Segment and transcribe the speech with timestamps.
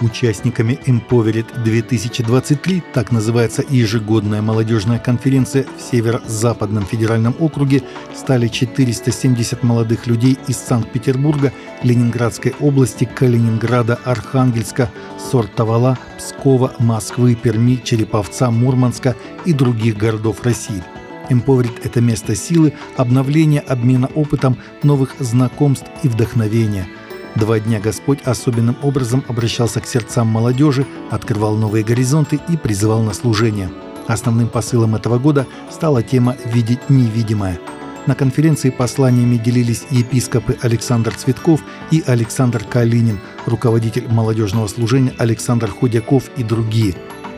[0.00, 7.82] Участниками Empowered 2023, так называется ежегодная молодежная конференция в Северо-Западном федеральном округе,
[8.14, 14.88] стали 470 молодых людей из Санкт-Петербурга, Ленинградской области, Калининграда, Архангельска,
[15.18, 20.82] Сортовала, Пскова, Москвы, Перми, Череповца, Мурманска и других городов России.
[21.28, 26.86] Empowered– это место силы, обновления, обмена опытом, новых знакомств и вдохновения–
[27.34, 33.12] Два дня Господь особенным образом обращался к сердцам молодежи, открывал новые горизонты и призывал на
[33.12, 33.70] служение.
[34.06, 37.60] Основным посылом этого года стала тема «Видеть невидимое».
[38.06, 46.30] На конференции посланиями делились епископы Александр Цветков и Александр Калинин, руководитель молодежного служения Александр Ходяков
[46.38, 46.94] и другие.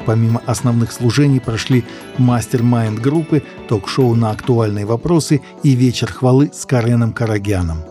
[0.07, 1.85] Помимо основных служений прошли
[2.19, 7.90] мастер-майнд группы, ток-шоу на актуальные вопросы и вечер хвалы с Кареном Карагяном.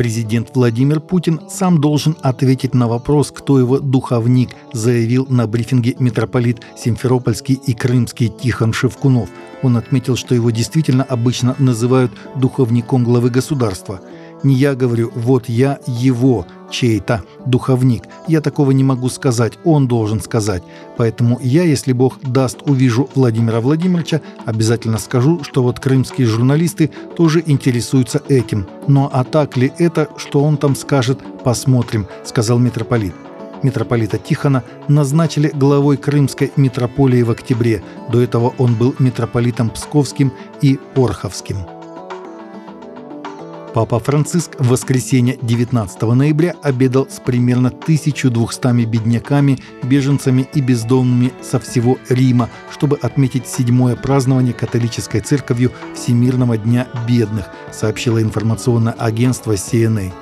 [0.00, 6.62] Президент Владимир Путин сам должен ответить на вопрос, кто его духовник, заявил на брифинге митрополит
[6.74, 9.28] Симферопольский и Крымский Тихон Шевкунов.
[9.62, 14.00] Он отметил, что его действительно обычно называют духовником главы государства–
[14.42, 18.04] не я говорю, вот я его, чей-то духовник.
[18.28, 20.62] Я такого не могу сказать, он должен сказать.
[20.96, 27.42] Поэтому я, если Бог даст, увижу Владимира Владимировича, обязательно скажу, что вот крымские журналисты тоже
[27.44, 28.66] интересуются этим.
[28.86, 33.14] Но а так ли это, что он там скажет, посмотрим, сказал митрополит.
[33.62, 37.82] Митрополита Тихона назначили главой Крымской митрополии в октябре.
[38.10, 41.79] До этого он был митрополитом Псковским и Орховским.
[43.72, 51.60] Папа Франциск в воскресенье 19 ноября обедал с примерно 1200 бедняками, беженцами и бездомными со
[51.60, 60.12] всего Рима, чтобы отметить седьмое празднование католической церковью Всемирного дня бедных, сообщило информационное агентство CNA.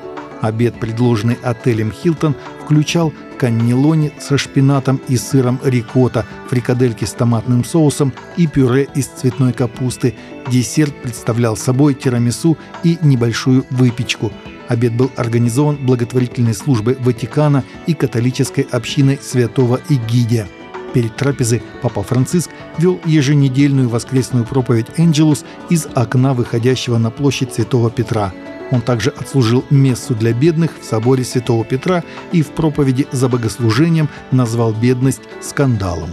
[0.43, 8.13] Обед, предложенный отелем «Хилтон», включал каннелони со шпинатом и сыром рикотта, фрикадельки с томатным соусом
[8.36, 10.14] и пюре из цветной капусты.
[10.51, 14.33] Десерт представлял собой тирамису и небольшую выпечку.
[14.68, 20.46] Обед был организован благотворительной службой Ватикана и католической общиной Святого Игидия.
[20.92, 27.90] Перед трапезой Папа Франциск вел еженедельную воскресную проповедь «Энджелус» из окна, выходящего на площадь Святого
[27.90, 28.33] Петра–
[28.70, 34.08] он также отслужил мессу для бедных в соборе Святого Петра и в проповеди за богослужением
[34.30, 36.11] назвал бедность скандалом.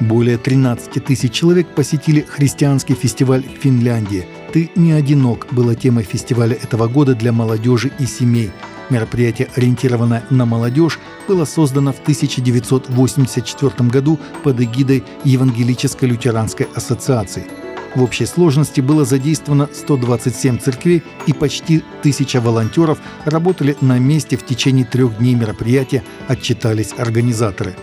[0.00, 4.26] Более 13 тысяч человек посетили христианский фестиваль в Финляндии.
[4.52, 8.52] «Ты не одинок» была темой фестиваля этого года для молодежи и семей.
[8.90, 17.46] Мероприятие, ориентированное на молодежь, было создано в 1984 году под эгидой Евангелической лютеранской ассоциации–
[17.94, 24.44] в общей сложности было задействовано 127 церквей и почти тысяча волонтеров работали на месте в
[24.44, 27.74] течение трех дней мероприятия, отчитались организаторы.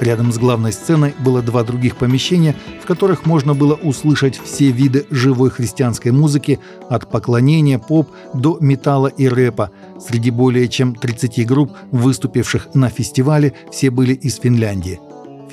[0.00, 5.06] Рядом с главной сценой было два других помещения, в которых можно было услышать все виды
[5.10, 6.58] живой христианской музыки,
[6.90, 9.70] от поклонения, поп до металла и рэпа.
[10.04, 15.00] Среди более чем 30 групп, выступивших на фестивале, все были из Финляндии–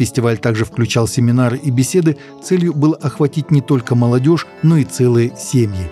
[0.01, 5.31] Фестиваль также включал семинары и беседы, целью было охватить не только молодежь, но и целые
[5.37, 5.91] семьи.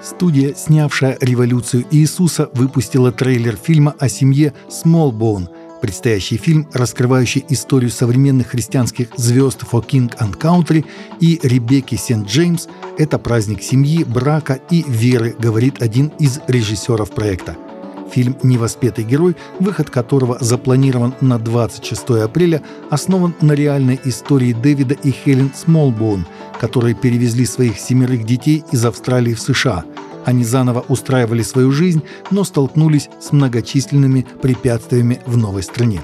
[0.00, 5.48] Студия, снявшая «Революцию Иисуса», выпустила трейлер фильма о семье «Smallbone»,
[5.80, 10.84] Предстоящий фильм, раскрывающий историю современных христианских звезд For King and Country
[11.20, 17.56] и Ребекки Сент-Джеймс, это праздник семьи, брака и веры, говорит один из режиссеров проекта–
[18.10, 25.10] Фильм «Невоспетый герой», выход которого запланирован на 26 апреля, основан на реальной истории Дэвида и
[25.10, 26.26] Хелен Смолбоун,
[26.60, 29.84] которые перевезли своих семерых детей из Австралии в США.
[30.24, 36.02] Они заново устраивали свою жизнь, но столкнулись с многочисленными препятствиями в новой стране.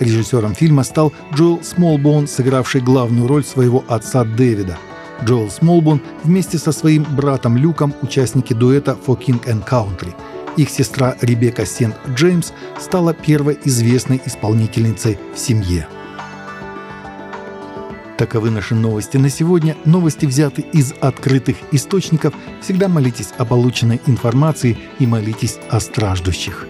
[0.00, 4.76] Режиссером фильма стал Джоэл Смолбоун, сыгравший главную роль своего отца Дэвида.
[5.24, 10.12] Джоэл Смолбоун вместе со своим братом Люком участники дуэта «For King and Country».
[10.56, 15.88] Их сестра Ребекка Сент-Джеймс стала первой известной исполнительницей в семье.
[18.16, 19.76] Таковы наши новости на сегодня.
[19.84, 22.32] Новости взяты из открытых источников.
[22.60, 26.68] Всегда молитесь о полученной информации и молитесь о страждущих.